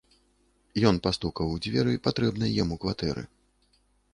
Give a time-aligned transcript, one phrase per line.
[0.91, 3.23] Ён пастукаў у дзверы патрэбнай яму кватэры.